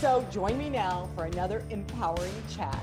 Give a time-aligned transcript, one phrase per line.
[0.00, 2.82] So join me now for another empowering chat.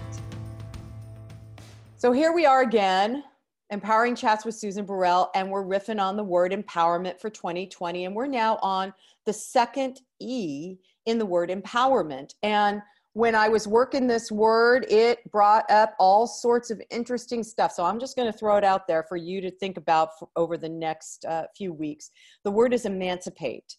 [1.96, 3.24] So here we are again,
[3.72, 8.06] empowering chats with Susan Burrell, and we're riffing on the word empowerment for 2020.
[8.06, 8.94] And we're now on
[9.26, 10.78] the second E
[11.08, 12.36] in the word empowerment.
[12.44, 12.84] And
[13.14, 17.72] when I was working this word, it brought up all sorts of interesting stuff.
[17.72, 20.56] So I'm just going to throw it out there for you to think about over
[20.56, 22.12] the next uh, few weeks.
[22.44, 23.76] The word is emancipate.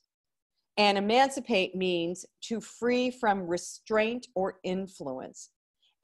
[0.79, 5.51] And emancipate means to free from restraint or influence.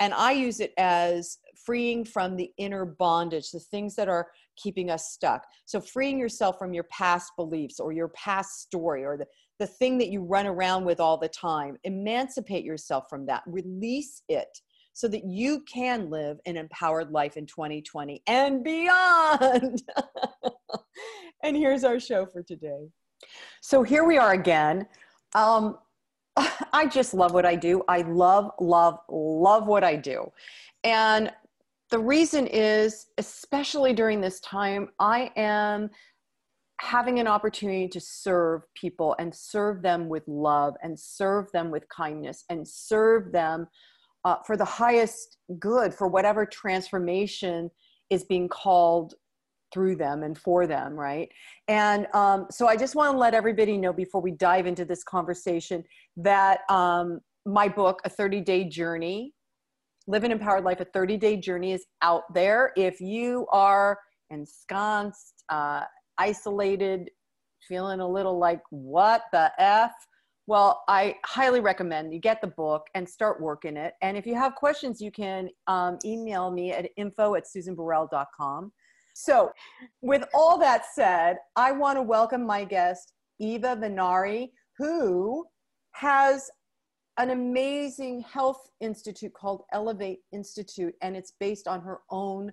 [0.01, 4.91] And I use it as freeing from the inner bondage, the things that are keeping
[4.91, 5.47] us stuck.
[5.65, 9.27] So freeing yourself from your past beliefs or your past story or the,
[9.61, 11.77] the thing that you run around with all the time.
[11.85, 14.49] Emancipate yourself from that, release it
[14.93, 19.83] so that you can live an empowered life in 2020 and beyond.
[21.45, 22.89] and here's our show for today.
[23.61, 24.87] So here we are again.
[25.35, 25.79] Um,
[26.73, 27.83] I just love what I do.
[27.89, 30.31] I love, love, love what I do.
[30.83, 31.33] And
[31.91, 35.91] the reason is, especially during this time, I am
[36.81, 41.89] having an opportunity to serve people and serve them with love and serve them with
[41.89, 43.67] kindness and serve them
[44.25, 47.71] uh, for the highest good, for whatever transformation
[48.11, 49.15] is being called
[49.75, 51.29] through them and for them, right?
[51.69, 55.03] And um, so I just want to let everybody know before we dive into this
[55.03, 55.83] conversation
[56.17, 59.35] that um, my book, A 30 Day Journey,
[60.07, 62.73] Live an Empowered Life, A 30 Day Journey, is out there.
[62.77, 63.99] If you are
[64.31, 65.83] ensconced, uh,
[66.17, 67.11] isolated,
[67.69, 69.93] feeling a little like, what the F?
[70.47, 73.95] Well, I highly recommend you get the book and start working it.
[74.03, 78.71] And if you have questions, you can um, email me at info at susanburrell.com.
[79.15, 79.53] So,
[80.03, 85.47] with all that said, I want to welcome my guest, Eva Venari, who
[85.93, 86.51] has
[87.17, 92.51] an amazing health institute called Elevate Institute, and it's based on her own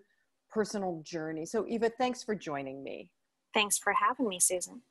[0.51, 1.47] personal journey.
[1.47, 3.09] So, Eva, thanks for joining me.
[3.55, 4.83] Thanks for having me, Susan.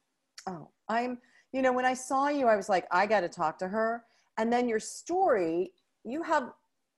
[0.48, 1.18] Oh, I'm,
[1.52, 4.04] you know, when I saw you, I was like, I got to talk to her.
[4.38, 5.72] And then your story,
[6.04, 6.50] you have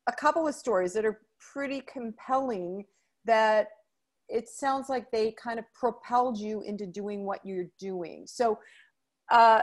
[0.06, 1.20] a couple of stories that are
[1.52, 2.86] pretty compelling
[3.26, 3.68] that
[4.28, 8.24] it sounds like they kind of propelled you into doing what you're doing.
[8.26, 8.58] So,
[9.30, 9.62] uh,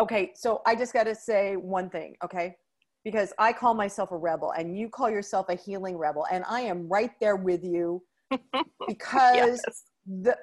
[0.00, 2.56] okay, so I just got to say one thing, okay?
[3.04, 6.62] Because I call myself a rebel and you call yourself a healing rebel, and I
[6.62, 8.02] am right there with you
[8.86, 9.82] because yes.
[10.06, 10.36] the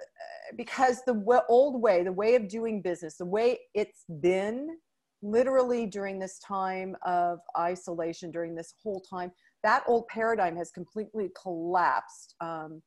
[0.57, 4.78] because the w- old way, the way of doing business, the way it's been
[5.22, 9.31] literally during this time of isolation, during this whole time,
[9.63, 12.35] that old paradigm has completely collapsed.
[12.41, 12.81] Um,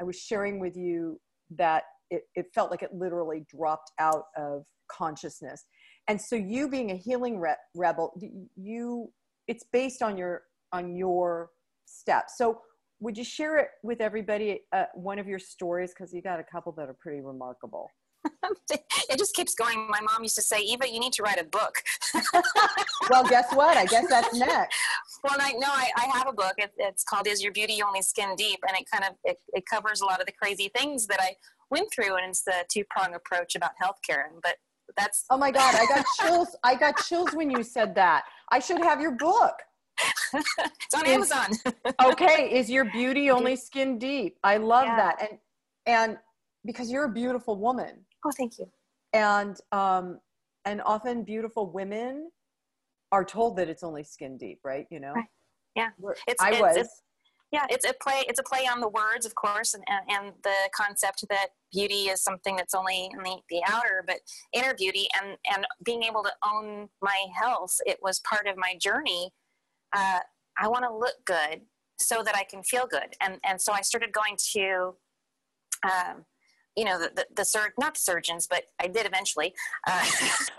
[0.00, 1.20] I was sharing with you
[1.56, 5.64] that it, it felt like it literally dropped out of consciousness.
[6.08, 8.18] And so you being a healing re- rebel,
[8.56, 9.10] you
[9.46, 10.42] it's based on your
[10.72, 11.50] on your
[11.86, 12.34] steps.
[12.36, 12.60] So
[13.00, 16.44] would you share it with everybody uh, one of your stories because you got a
[16.44, 17.90] couple that are pretty remarkable
[18.70, 19.88] it just keeps going.
[19.88, 21.82] My mom used to say eva you need to write a book.
[23.10, 23.76] Well guess what?
[23.76, 24.76] I guess that's next.
[25.24, 26.54] Well i know I, I, have a book.
[26.58, 28.60] It, it's called is your beauty only skin deep?
[28.68, 31.34] And it kind of it, it covers a lot of the crazy things that i
[31.70, 34.24] went through and it's the two-prong approach about healthcare.
[34.42, 34.56] But
[34.96, 38.24] that's oh my god i got chills i got chills when you said that.
[38.50, 39.54] I should have your book.
[40.34, 41.74] It's on is, amazon
[42.04, 44.38] okay is your beauty only skin deep?
[44.44, 44.96] I love yeah.
[44.96, 45.16] that.
[45.20, 45.38] And
[45.86, 46.18] and
[46.64, 48.68] because you're a beautiful woman oh thank you.
[49.12, 50.20] And um
[50.64, 52.30] and often beautiful women
[53.10, 54.86] are told that it's only skin deep right?
[54.90, 55.12] You know?
[55.12, 55.24] Right.
[55.74, 55.90] yeah.
[56.26, 56.76] It's, i it's, was.
[56.76, 57.02] it's,
[57.52, 60.34] yeah it's a play it's a play on the words of course and, and, and
[60.42, 64.16] the concept that beauty is something that's only in the, the outer but
[64.52, 68.74] inner beauty and and being able to own my health it was part of my
[68.80, 69.30] journey.
[69.96, 70.18] Uh,
[70.58, 71.62] i want to look good
[71.98, 73.14] so that i can feel good.
[73.20, 74.94] And and so i started going to
[75.84, 76.24] um,
[76.78, 79.52] you know, the, the, the sur- not the surgeons, but I did eventually.
[79.88, 80.04] Uh,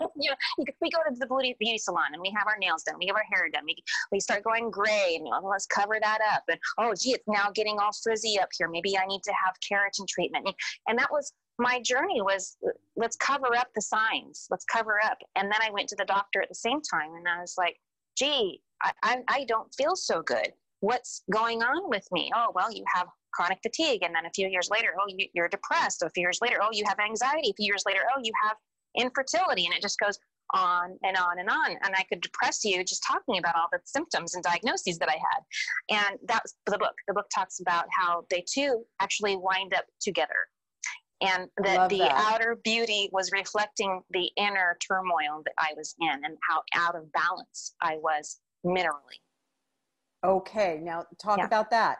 [0.16, 2.96] you know, we go to the beauty, beauty salon and we have our nails done,
[2.98, 3.74] we have our hair done, we,
[4.12, 6.42] we start going gray and well, let's cover that up.
[6.50, 8.68] And oh, gee, it's now getting all frizzy up here.
[8.68, 10.46] Maybe I need to have keratin treatment.
[10.86, 12.58] And that was my journey was
[12.96, 15.18] let's cover up the signs, let's cover up.
[15.36, 17.76] And then I went to the doctor at the same time and I was like,
[18.14, 20.52] gee, I, I, I don't feel so good.
[20.80, 22.30] What's going on with me?
[22.34, 24.02] Oh, well, you have chronic fatigue.
[24.02, 26.02] And then a few years later, oh, you, you're depressed.
[26.02, 27.50] A few years later, oh, you have anxiety.
[27.50, 28.56] A few years later, oh, you have
[28.98, 29.66] infertility.
[29.66, 30.18] And it just goes
[30.52, 31.70] on and on and on.
[31.82, 35.16] And I could depress you just talking about all the symptoms and diagnoses that I
[35.16, 36.06] had.
[36.08, 36.94] And that's the book.
[37.06, 40.48] The book talks about how they two actually wind up together.
[41.22, 42.32] And that the that.
[42.32, 47.12] outer beauty was reflecting the inner turmoil that I was in and how out of
[47.12, 49.20] balance I was minerally.
[50.24, 51.44] Okay, now talk yeah.
[51.44, 51.98] about that.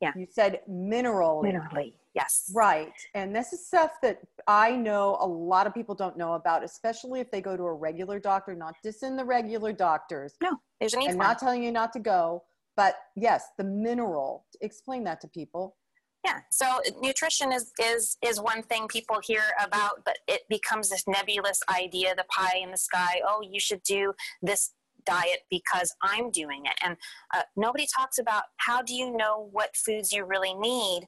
[0.00, 0.12] Yeah.
[0.16, 1.42] You said mineral.
[1.42, 2.50] Minerally, yes.
[2.54, 2.92] Right.
[3.14, 7.20] And this is stuff that I know a lot of people don't know about, especially
[7.20, 10.34] if they go to a regular doctor, not just in the regular doctors.
[10.40, 12.44] No, there's an And not telling you not to go.
[12.76, 14.46] But yes, the mineral.
[14.60, 15.76] Explain that to people.
[16.24, 16.40] Yeah.
[16.50, 21.60] So nutrition is is is one thing people hear about, but it becomes this nebulous
[21.74, 23.20] idea, the pie in the sky.
[23.26, 24.12] Oh, you should do
[24.42, 24.72] this
[25.08, 26.74] diet because I'm doing it.
[26.84, 26.96] And
[27.34, 31.06] uh, nobody talks about how do you know what foods you really need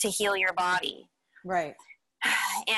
[0.00, 1.08] to heal your body.
[1.44, 1.74] Right.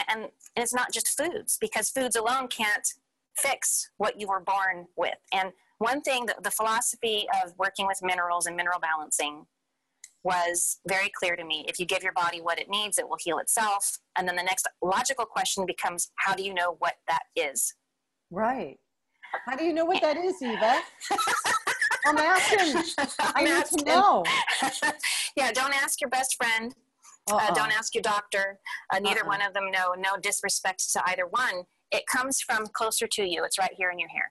[0.09, 2.88] And, and it's not just foods because foods alone can't
[3.37, 5.19] fix what you were born with.
[5.32, 9.44] And one thing that the philosophy of working with minerals and mineral balancing
[10.23, 11.67] was very clear to me.
[11.69, 13.99] If you give your body what it needs, it will heal itself.
[14.17, 17.75] And then the next logical question becomes how do you know what that is?
[18.31, 18.79] Right.
[19.46, 20.81] How do you know what that is, Eva?
[22.06, 23.04] I'm asking.
[23.19, 23.78] I I'm need asking.
[23.81, 24.25] to know.
[25.36, 26.75] yeah, don't ask your best friend.
[27.31, 27.38] Uh-uh.
[27.38, 28.58] Uh, don't ask your doctor.
[28.92, 29.28] Uh, neither uh-uh.
[29.28, 29.94] one of them know.
[29.96, 31.64] No disrespect to either one.
[31.90, 33.44] It comes from closer to you.
[33.44, 34.31] It's right here in your hair.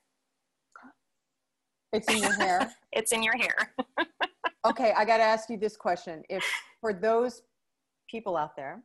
[1.94, 2.72] It's in your hair.
[2.92, 3.56] it's in your hair.
[4.66, 6.24] okay, I got to ask you this question.
[6.30, 6.44] If
[6.82, 7.44] for those
[8.10, 8.84] people out there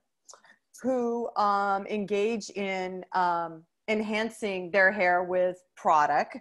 [0.82, 6.37] who um, engage in um, enhancing their hair with product.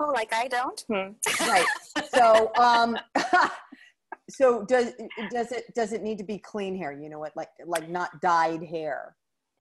[0.00, 0.84] Oh, like I don't.
[0.88, 1.12] Hmm.
[1.48, 1.66] right.
[2.14, 2.98] So, um,
[4.30, 4.92] so does
[5.30, 6.92] does it does it need to be clean hair?
[6.92, 9.16] You know what, like like not dyed hair.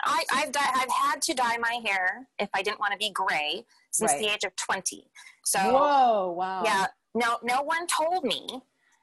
[0.06, 3.10] I, I've di- I've had to dye my hair if I didn't want to be
[3.12, 4.22] gray since right.
[4.22, 5.10] the age of twenty.
[5.46, 6.64] So whoa, wow.
[6.66, 6.88] Yeah.
[7.16, 8.48] No, no one told me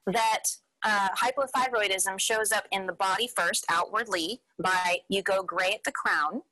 [0.06, 0.42] that
[0.84, 5.92] uh, hypothyroidism shows up in the body first, outwardly, by you go gray at the
[5.92, 6.42] crown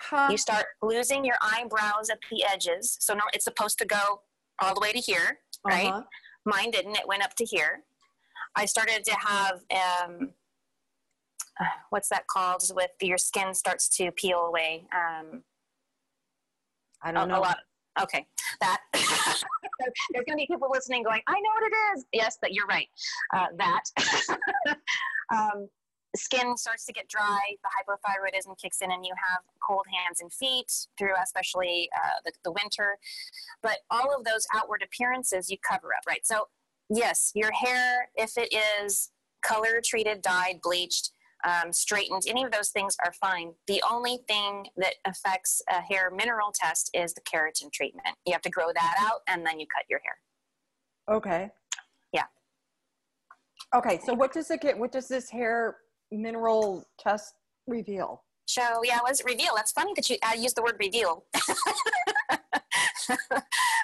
[0.00, 0.28] Huh.
[0.30, 2.96] You start losing your eyebrows at the edges.
[3.00, 4.22] So no, it's supposed to go
[4.60, 5.88] all the way to here, right?
[5.88, 6.02] Uh-huh.
[6.46, 6.96] Mine didn't.
[6.96, 7.82] It went up to here.
[8.56, 10.30] I started to have um,
[11.90, 12.62] what's that called?
[12.74, 14.86] With your skin starts to peel away.
[14.94, 15.42] Um,
[17.02, 17.38] I don't a, know.
[17.38, 17.58] A lot.
[18.00, 18.26] Okay,
[18.60, 22.04] that there's going to be people listening going, I know what it is.
[22.12, 22.86] Yes, that you're right.
[23.34, 23.82] Uh, that.
[25.34, 25.68] um,
[26.16, 30.32] skin starts to get dry, the hypothyroidism kicks in, and you have cold hands and
[30.32, 32.98] feet through especially uh, the, the winter.
[33.62, 36.26] But all of those outward appearances you cover up, right?
[36.26, 36.48] So,
[36.88, 38.52] yes, your hair, if it
[38.82, 39.10] is
[39.42, 41.12] color treated, dyed, bleached,
[41.44, 43.52] um, straightened, any of those things are fine.
[43.66, 48.08] The only thing that affects a hair mineral test is the keratin treatment.
[48.26, 51.16] You have to grow that out and then you cut your hair.
[51.16, 51.50] Okay.
[52.12, 52.24] Yeah.
[53.74, 54.78] Okay, so what does it get?
[54.78, 55.76] What does this hair
[56.10, 57.34] mineral test
[57.66, 58.24] reveal?
[58.46, 59.52] So yeah, it was reveal.
[59.54, 61.24] That's funny that you uh, use the word reveal.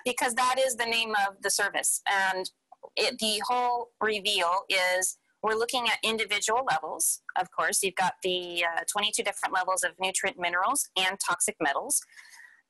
[0.04, 2.00] because that is the name of the service.
[2.10, 2.50] And
[2.96, 7.20] it, the whole reveal is we're looking at individual levels.
[7.38, 12.00] Of course, you've got the uh, 22 different levels of nutrient minerals and toxic metals.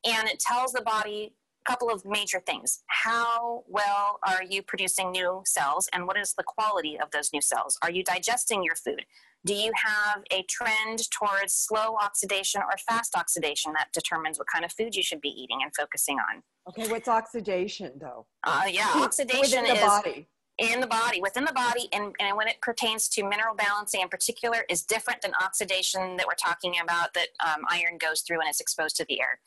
[0.05, 1.35] And it tells the body
[1.67, 2.83] a couple of major things.
[2.89, 7.41] How well are you producing new cells, and what is the quality of those new
[7.41, 7.79] cells?
[7.83, 9.05] Are you digesting your food?
[9.47, 14.65] Do you have a trend towards slow oxidation or fast oxidation that determines what kind
[14.65, 16.43] of food you should be eating and focusing on?
[16.69, 18.27] Okay, what's oxidation though?
[18.43, 20.29] Uh, yeah, oxidation Within the is body.
[20.59, 24.09] in the body, within the body, and, and when it pertains to mineral balancing in
[24.09, 28.49] particular, is different than oxidation that we're talking about that um, iron goes through when
[28.49, 29.39] it's exposed to the air.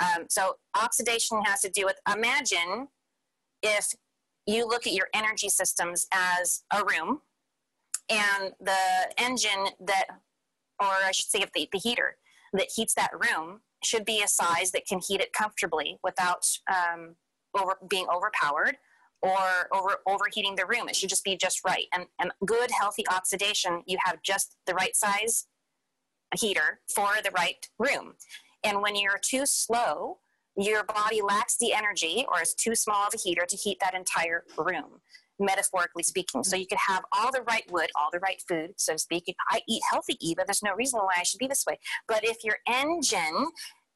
[0.00, 2.86] Um, so oxidation has to do with imagine
[3.60, 3.92] if
[4.46, 7.22] you look at your energy systems as a room
[8.08, 8.76] and the
[9.18, 10.06] engine that
[10.80, 12.16] or i should say the, the heater
[12.52, 17.16] that heats that room should be a size that can heat it comfortably without um,
[17.58, 18.76] over being overpowered
[19.20, 20.88] or over overheating the room.
[20.88, 21.86] It should just be just right.
[21.94, 25.46] And, and good healthy oxidation you have just the right size
[26.34, 28.14] heater for the right room.
[28.64, 30.18] And when you're too slow
[30.56, 33.94] your body lacks the energy or is too small of a heater to heat that
[33.94, 35.00] entire room
[35.38, 36.44] metaphorically speaking.
[36.44, 39.34] So you could have all the right wood, all the right food, so to speak.
[39.50, 40.42] I eat healthy, Eva.
[40.46, 41.78] There's no reason why I should be this way.
[42.06, 43.48] But if your engine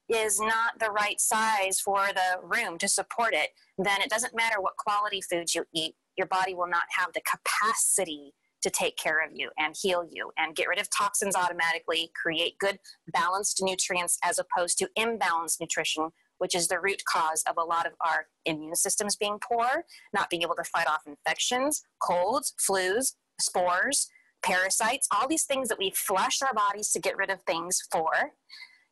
[0.08, 4.60] is not the right size for the room to support it, then it doesn't matter
[4.60, 9.24] what quality foods you eat, your body will not have the capacity to take care
[9.24, 12.78] of you and heal you and get rid of toxins automatically, create good
[13.12, 17.86] balanced nutrients as opposed to imbalanced nutrition, which is the root cause of a lot
[17.86, 23.14] of our immune systems being poor, not being able to fight off infections, colds, flus,
[23.40, 24.08] spores,
[24.42, 28.10] parasites, all these things that we flush our bodies to get rid of things for.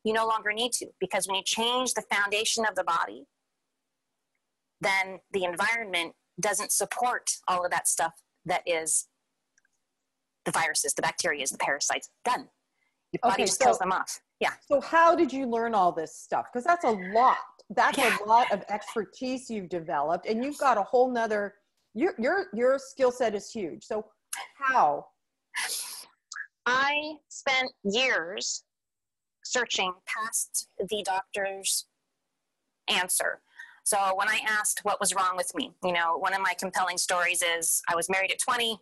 [0.04, 3.26] You no longer need to because when you change the foundation of the body,
[4.80, 8.12] then the environment doesn't support all of that stuff
[8.44, 9.06] that is
[10.44, 12.10] the viruses, the bacteria, the parasites.
[12.24, 12.48] Done.
[13.12, 14.20] Your body okay, just so, kills them off.
[14.40, 14.52] Yeah.
[14.66, 16.46] So how did you learn all this stuff?
[16.52, 17.36] Because that's a lot.
[17.70, 18.16] That's yeah.
[18.24, 21.54] a lot of expertise you've developed, and you've got a whole nother.
[21.94, 23.84] Your your your skill set is huge.
[23.84, 24.04] So
[24.58, 25.06] how?
[26.66, 28.64] I spent years
[29.44, 31.86] searching past the doctor's
[32.88, 33.40] answer.
[33.84, 36.96] So when I asked what was wrong with me, you know, one of my compelling
[36.96, 38.78] stories is I was married at 20,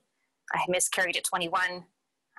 [0.52, 1.84] I miscarried at 21,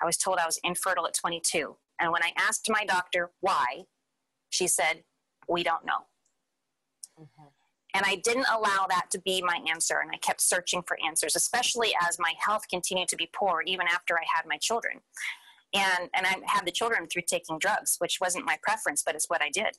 [0.02, 1.76] I was told I was infertile at 22.
[2.00, 3.84] And when I asked my doctor why,
[4.50, 5.04] she said,
[5.48, 6.08] We don't know.
[7.20, 7.48] Mm-hmm.
[7.96, 10.00] And I didn't allow that to be my answer.
[10.02, 13.86] And I kept searching for answers, especially as my health continued to be poor, even
[13.88, 15.00] after I had my children.
[15.76, 19.30] And, and I had the children through taking drugs, which wasn't my preference, but it's
[19.30, 19.78] what I did.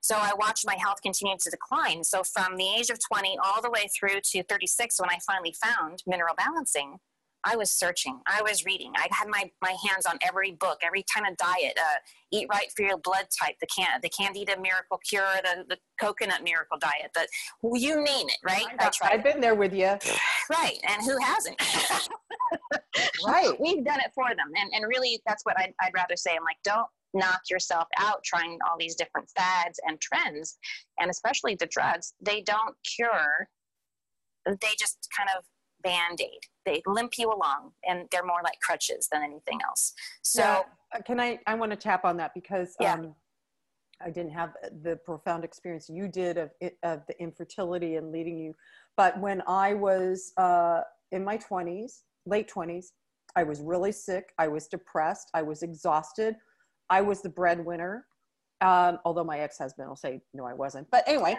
[0.00, 2.04] So I watched my health continue to decline.
[2.04, 5.54] So from the age of 20 all the way through to 36, when I finally
[5.60, 6.98] found mineral balancing,
[7.46, 8.20] I was searching.
[8.26, 8.92] I was reading.
[8.96, 11.78] I had my, my hands on every book, every kind of diet.
[11.78, 11.98] Uh,
[12.32, 13.54] eat right for your blood type.
[13.60, 17.12] The can the Candida Miracle Cure, the, the coconut Miracle Diet.
[17.14, 17.28] The
[17.78, 18.66] you name it, right?
[18.80, 19.12] I, I tried.
[19.12, 19.96] I've been there with you.
[20.48, 21.60] Right, and who hasn't?
[23.26, 23.52] right.
[23.60, 26.30] We've done it for them, and and really, that's what I'd, I'd rather say.
[26.36, 30.56] I'm like, don't knock yourself out trying all these different fads and trends,
[31.00, 32.14] and especially the drugs.
[32.20, 33.48] They don't cure.
[34.46, 35.44] They just kind of
[35.82, 40.62] band-aid they limp you along and they're more like crutches than anything else so yeah.
[40.94, 42.94] Uh, can i i want to tap on that because yeah.
[42.94, 43.14] um,
[44.04, 46.50] i didn't have the profound experience you did of,
[46.82, 48.54] of the infertility and leading you
[48.96, 50.80] but when i was uh,
[51.12, 52.86] in my 20s late 20s
[53.36, 56.36] i was really sick i was depressed i was exhausted
[56.90, 58.04] i was the breadwinner
[58.62, 61.36] um, although my ex-husband will say no i wasn't but anyway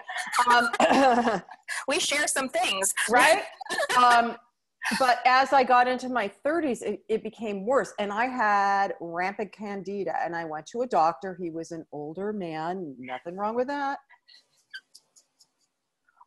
[0.52, 0.70] um,
[1.88, 3.44] we share some things right
[3.98, 4.36] um,
[5.00, 9.52] but as i got into my 30s it, it, became worse and i had rampant
[9.52, 13.68] candida and i went to a doctor he was an older man nothing wrong with
[13.68, 14.00] that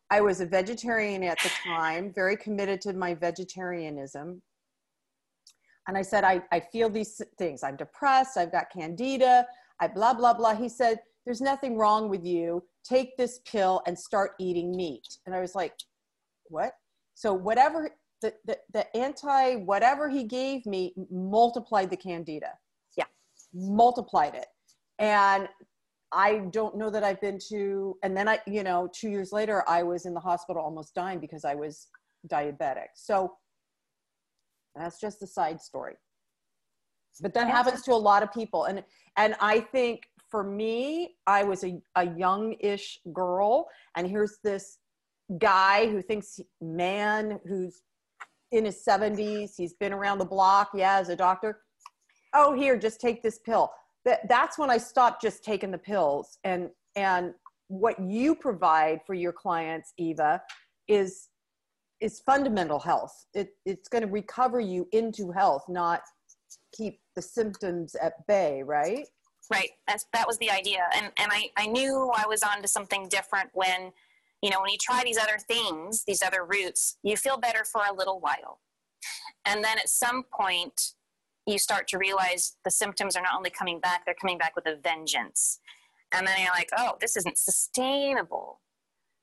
[0.09, 4.41] i was a vegetarian at the time very committed to my vegetarianism
[5.87, 9.45] and i said i, I feel these things i'm depressed i've got candida
[9.81, 10.55] I blah, blah, blah.
[10.55, 12.63] He said, There's nothing wrong with you.
[12.87, 15.17] Take this pill and start eating meat.
[15.25, 15.73] And I was like,
[16.45, 16.73] What?
[17.15, 17.89] So, whatever
[18.21, 22.51] the, the, the anti whatever he gave me multiplied the candida.
[22.97, 23.05] Yeah.
[23.53, 24.47] Multiplied it.
[24.99, 25.47] And
[26.11, 29.63] I don't know that I've been to, and then I, you know, two years later,
[29.67, 31.87] I was in the hospital almost dying because I was
[32.27, 32.89] diabetic.
[32.95, 33.33] So
[34.75, 35.95] that's just a side story
[37.19, 38.83] but that happens to a lot of people and
[39.17, 44.77] and i think for me i was a, a young-ish girl and here's this
[45.39, 47.81] guy who thinks man who's
[48.51, 51.59] in his 70s he's been around the block yeah as a doctor
[52.33, 53.71] oh here just take this pill
[54.05, 57.33] that, that's when i stopped just taking the pills and and
[57.67, 60.41] what you provide for your clients eva
[60.87, 61.29] is
[62.01, 66.01] is fundamental health it, it's going to recover you into health not
[66.71, 69.07] keep the symptoms at bay, right?
[69.51, 69.69] Right.
[69.87, 70.87] That's, that was the idea.
[70.95, 73.91] And, and I, I knew I was onto something different when,
[74.41, 77.81] you know, when you try these other things, these other routes, you feel better for
[77.89, 78.59] a little while.
[79.45, 80.93] And then at some point,
[81.47, 84.67] you start to realize the symptoms are not only coming back, they're coming back with
[84.67, 85.59] a vengeance.
[86.11, 88.59] And then you're like, oh, this isn't sustainable.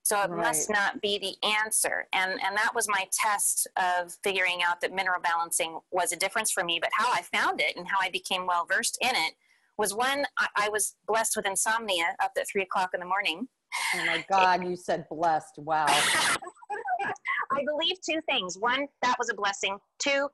[0.02, 0.46] So it right.
[0.46, 2.08] must not be the answer.
[2.14, 6.50] And, and that was my test of figuring out that mineral balancing was a difference
[6.50, 6.78] for me.
[6.80, 9.34] But how I found it and how I became well versed in it
[9.76, 13.48] was when I, I, was blessed with insomnia up at three o'clock in the morning.
[13.94, 15.58] Oh my God, you said blessed.
[15.58, 15.86] Wow.
[17.50, 18.58] I believe two things.
[18.58, 19.78] One, that was a blessing.
[19.98, 20.28] Two,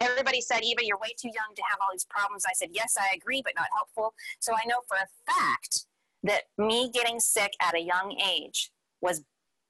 [0.00, 2.44] everybody said, Eva, you're way too young to have all these problems.
[2.46, 4.14] I said, yes, I agree, but not helpful.
[4.38, 5.86] So I know for a fact
[6.22, 9.22] that me getting sick at a young age was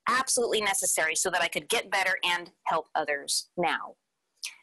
[0.08, 3.94] absolutely necessary so that I could get better and help others now.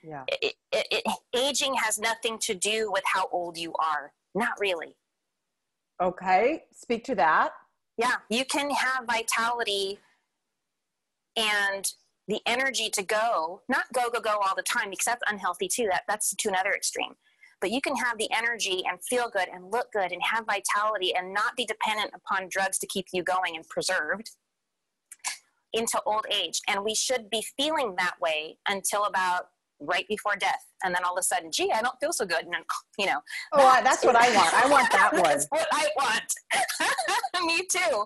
[0.03, 0.24] Yeah.
[0.27, 4.12] It, it, it, aging has nothing to do with how old you are.
[4.36, 4.96] Not really.
[6.01, 7.51] Okay, speak to that.
[7.98, 10.00] Yeah, you can have vitality
[11.36, 11.92] and
[12.27, 15.88] the energy to go, not go, go, go all the time because that's unhealthy too.
[15.89, 17.13] That, that's to another extreme.
[17.60, 21.16] But you can have the energy and feel good and look good and have vitality
[21.16, 24.32] and not be dependent upon drugs to keep you going and preserved
[25.74, 26.62] into old age.
[26.68, 29.48] And we should be feeling that way until about
[29.79, 30.63] right before death.
[30.84, 32.43] And then all of a sudden gee i don't feel so good.
[32.43, 32.63] And then
[32.98, 33.19] you know
[33.53, 34.53] oh that's, that's what i want.
[34.53, 35.24] I want that one.
[35.24, 36.34] that's what i want.
[37.46, 38.05] Me too.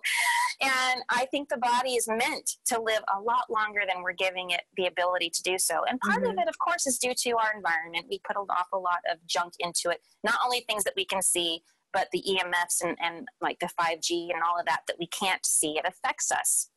[0.61, 4.51] And i think the body is meant to live a lot longer than we're giving
[4.51, 5.81] it the ability to do so.
[5.89, 6.31] And part mm-hmm.
[6.31, 8.07] of it of course is due to our environment.
[8.09, 10.01] We put an awful lot of junk into it.
[10.23, 11.63] Not only things that we can see
[11.93, 15.45] but the emfs and, and like the 5g and all of that that we can't
[15.45, 15.77] see.
[15.77, 16.69] It affects us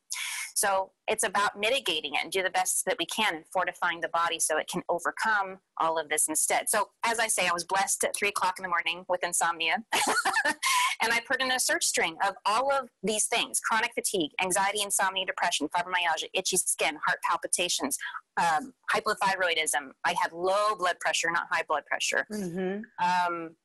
[0.54, 4.08] so it's about mitigating it and do the best that we can and fortifying the
[4.08, 6.70] body so it can overcome all of this instead.
[6.70, 9.82] So as I say, I was blessed at three o'clock in the morning with insomnia.
[10.46, 14.80] and I put in a search string of all of these things chronic fatigue, anxiety,
[14.82, 17.99] insomnia, depression, fibromyalgia, itchy skin, heart palpitations,
[18.40, 19.90] um, hypothyroidism.
[20.04, 22.26] I had low blood pressure, not high blood pressure.
[22.32, 23.34] Mm-hmm.
[23.34, 23.56] Um,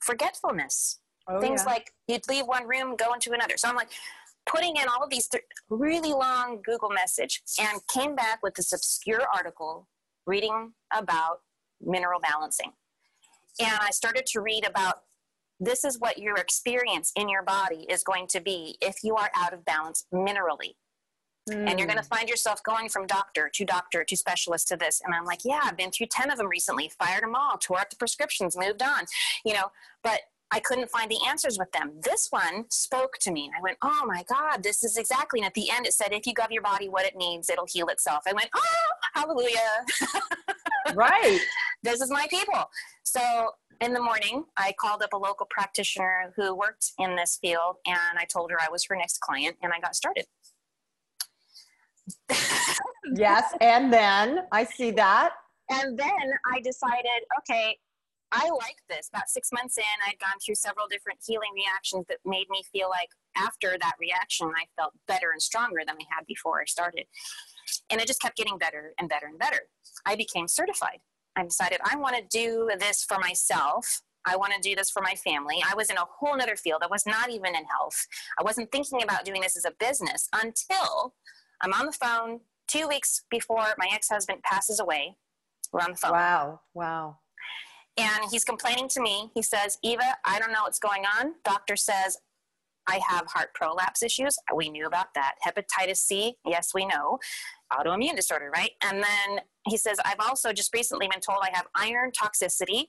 [0.00, 0.98] forgetfulness.
[1.28, 1.72] Oh, things yeah.
[1.72, 3.56] like you'd leave one room, go into another.
[3.56, 3.90] So I'm like,
[4.46, 8.72] putting in all of these th- really long Google message and came back with this
[8.72, 9.88] obscure article
[10.26, 11.40] reading about
[11.80, 12.72] mineral balancing.
[13.60, 15.02] And I started to read about
[15.60, 19.30] this is what your experience in your body is going to be if you are
[19.36, 20.74] out of balance minerally.
[21.50, 21.68] Mm.
[21.68, 22.14] And you're going to hmm.
[22.14, 25.02] find yourself going from doctor to doctor to specialist to this.
[25.04, 27.80] And I'm like, yeah, I've been through 10 of them recently, fired them all, tore
[27.80, 29.06] up the prescriptions, moved on,
[29.44, 29.72] you know,
[30.04, 30.20] but
[30.52, 31.92] I couldn't find the answers with them.
[32.02, 33.50] This one spoke to me.
[33.58, 35.40] I went, oh my God, this is exactly.
[35.40, 37.66] And at the end, it said, if you give your body what it needs, it'll
[37.66, 38.22] heal itself.
[38.28, 39.56] I went, oh, hallelujah.
[40.94, 41.40] right.
[41.82, 42.64] this is my people.
[43.02, 47.76] So in the morning, I called up a local practitioner who worked in this field
[47.86, 50.26] and I told her I was her next client and I got started.
[53.14, 53.54] yes.
[53.62, 55.32] And then I see that.
[55.70, 57.78] And then I decided, okay,
[58.32, 59.08] I like this.
[59.12, 62.88] About six months in, I'd gone through several different healing reactions that made me feel
[62.88, 67.04] like after that reaction, I felt better and stronger than I had before I started.
[67.90, 69.60] And it just kept getting better and better and better.
[70.06, 70.98] I became certified.
[71.36, 74.02] I decided I want to do this for myself.
[74.24, 75.62] I want to do this for my family.
[75.68, 76.82] I was in a whole other field.
[76.82, 78.06] I was not even in health.
[78.38, 81.14] I wasn't thinking about doing this as a business until
[81.60, 85.16] I'm on the phone two weeks before my ex husband passes away.
[85.72, 86.12] We're on the phone.
[86.12, 86.60] Wow.
[86.74, 87.18] Wow.
[87.96, 88.28] And oh.
[88.30, 89.30] he's complaining to me.
[89.34, 91.34] He says, Eva, I don't know what's going on.
[91.44, 92.16] Doctor says,
[92.88, 94.36] I have heart prolapse issues.
[94.54, 95.34] We knew about that.
[95.46, 97.18] Hepatitis C, yes, we know.
[97.72, 98.72] Autoimmune disorder, right?
[98.82, 102.86] And then he says, I've also just recently been told I have iron toxicity.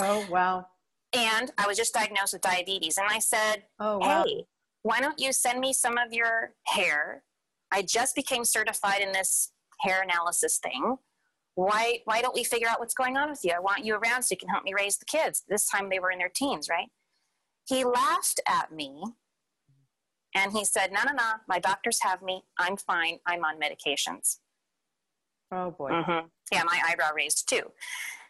[0.00, 0.66] Oh, wow.
[1.12, 2.98] And I was just diagnosed with diabetes.
[2.98, 4.24] And I said, oh, wow.
[4.26, 4.46] Hey,
[4.82, 7.22] why don't you send me some of your hair?
[7.72, 10.96] I just became certified in this hair analysis thing
[11.56, 13.52] why why don't we figure out what's going on with you?
[13.52, 15.42] I want you around so you can help me raise the kids.
[15.48, 16.88] This time they were in their teens right?
[17.66, 19.02] He laughed at me
[20.34, 21.32] and he said no no no.
[21.48, 22.44] My doctors have me.
[22.58, 23.18] I'm fine.
[23.26, 24.36] I'm on medications.
[25.50, 25.90] Oh boy.
[25.90, 26.26] Mm-hmm.
[26.52, 27.72] yeah my eyebrow raised too.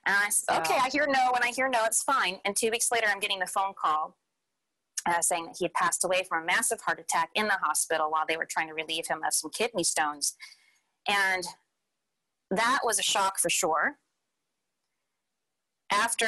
[0.07, 1.33] And i said okay i hear no.
[1.35, 2.39] And i hear no it's fine.
[2.45, 4.17] And two weeks later i'm getting the phone call
[5.07, 8.11] uh, saying that he had passed away from a massive heart attack in the hospital
[8.11, 10.37] while they were trying to relieve him of some kidney stones.
[11.09, 11.45] And
[12.51, 13.99] that was a shock for sure.
[15.91, 16.27] After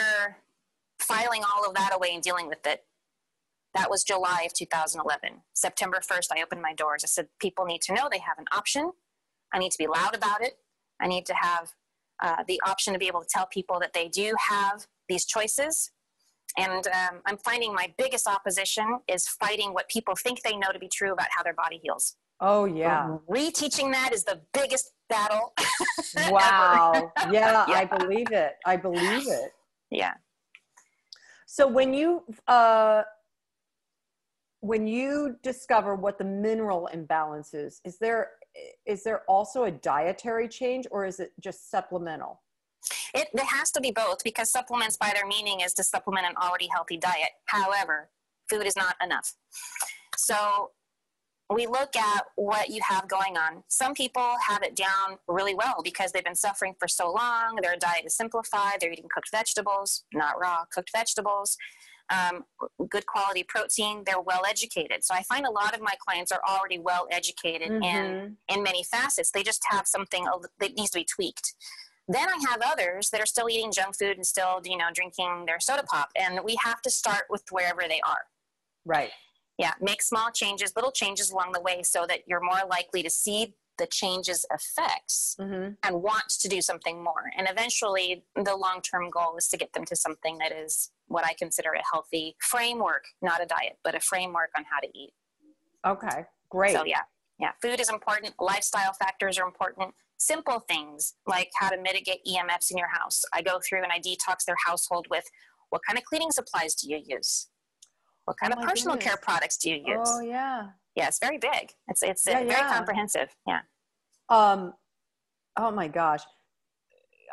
[0.98, 2.84] filing all of that away and dealing with it,
[3.74, 5.42] that was July of 2011.
[5.54, 7.04] September 1st, I opened my doors.
[7.04, 8.92] I said, people need to know they have an option.
[9.52, 10.54] I need to be loud about it.
[11.00, 11.72] I need to have
[12.22, 15.92] uh, the option to be able to tell people that they do have these choices.
[16.56, 20.78] And um, I'm finding my biggest opposition is fighting what people think they know to
[20.78, 22.16] be true about how their body heals.
[22.40, 23.16] Oh, yeah.
[23.28, 25.52] reteaching that is the biggest battle.
[26.30, 27.12] wow.
[27.30, 28.52] yeah, yeah, I believe it.
[28.66, 29.52] I believe it.
[29.90, 30.14] Yeah.
[31.46, 33.02] So when you uh
[34.60, 38.30] when you discover what the mineral imbalance is, is there
[38.86, 42.42] is there also a dietary change or is it just supplemental?
[43.14, 46.34] It there has to be both because supplements by their meaning is to supplement an
[46.42, 47.30] already healthy diet.
[47.46, 48.10] However,
[48.50, 49.34] food is not enough.
[50.16, 50.70] So
[51.50, 53.62] we look at what you have going on.
[53.68, 57.58] Some people have it down really well because they've been suffering for so long.
[57.62, 58.78] Their diet is simplified.
[58.80, 61.56] They're eating cooked vegetables, not raw, cooked vegetables,
[62.10, 62.44] um,
[62.90, 64.02] good quality protein.
[64.04, 65.04] They're well educated.
[65.04, 67.82] So I find a lot of my clients are already well educated mm-hmm.
[67.82, 69.30] in, in many facets.
[69.30, 70.26] They just have something
[70.60, 71.54] that needs to be tweaked.
[72.08, 75.44] then I have others that are still eating junk food and still, you know, drinking
[75.46, 76.10] their soda pop.
[76.14, 78.24] And we have to start with wherever they are.
[78.84, 79.10] Right.
[79.58, 79.72] Yeah.
[79.80, 83.54] Make small changes, little changes along the way so that you're more likely to see
[83.78, 85.72] the changes effects mm-hmm.
[85.82, 87.30] and want to do something more.
[87.36, 91.24] And eventually, the long term goal is to get them to something that is what
[91.24, 95.12] I consider a healthy framework, not a diet, but a framework on how to eat.
[95.86, 96.74] Okay, great.
[96.74, 97.02] So, yeah,
[97.38, 99.94] yeah, food is important, lifestyle factors are important.
[100.18, 103.22] Simple things like how to mitigate EMFs in your house.
[103.32, 105.24] I go through and I detox their household with
[105.70, 107.48] what kind of cleaning supplies do you use?
[108.28, 109.14] What kind oh of personal goodness.
[109.14, 110.08] care products do you use?
[110.12, 111.72] Oh, yeah yeah, it's very big.
[111.86, 112.74] It's it's yeah, very yeah.
[112.74, 113.28] comprehensive.
[113.46, 113.60] Yeah.
[114.28, 114.74] Um,
[115.56, 116.22] oh my gosh.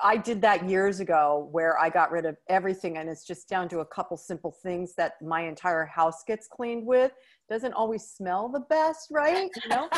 [0.03, 3.69] I did that years ago where I got rid of everything and it's just down
[3.69, 7.11] to a couple simple things that my entire house gets cleaned with.
[7.49, 9.49] Doesn't always smell the best, right?
[9.63, 9.89] You know?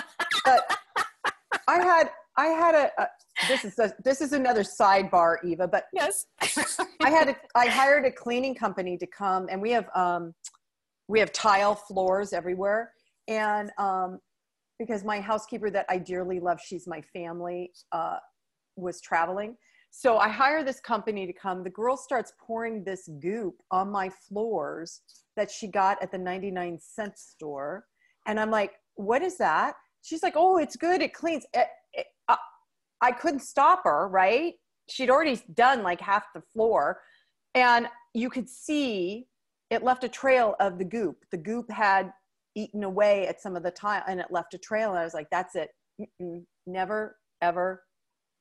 [0.46, 0.78] but
[1.68, 3.08] I had I had a, a
[3.50, 6.28] this is a, this is another sidebar, Eva, but yes.
[7.02, 10.34] I had a I hired a cleaning company to come and we have um
[11.08, 12.91] we have tile floors everywhere
[13.28, 14.20] and um,
[14.80, 18.17] because my housekeeper that I dearly love, she's my family, uh,
[18.76, 19.58] was traveling.
[19.89, 21.63] So I hire this company to come.
[21.63, 25.02] The girl starts pouring this goop on my floors
[25.36, 27.86] that she got at the 99 cent store.
[28.28, 29.76] And I'm like, what is that?
[30.04, 31.02] She's like, oh, it's good.
[31.02, 31.46] It cleans.
[31.54, 32.36] It, it, uh,
[33.02, 34.54] I couldn't stop her, right?
[34.89, 37.02] She'd already done like half the floor.
[37.56, 39.28] And you could see
[39.70, 41.18] it left a trail of the goop.
[41.32, 42.12] The goop had
[42.56, 45.14] eaten away at some of the tile and it left a trail and i was
[45.14, 45.70] like that's it.
[46.00, 46.44] Mm-mm.
[46.66, 47.84] never ever.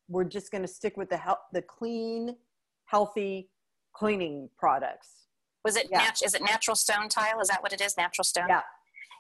[0.08, 2.36] We're just going to stick with the help the clean
[2.86, 3.50] healthy
[3.94, 5.26] cleaning products.
[5.64, 5.98] Was it yeah.
[5.98, 7.40] nat- is it natural stone tile?
[7.40, 8.46] Is that what it is natural stone?
[8.48, 8.62] Yeah.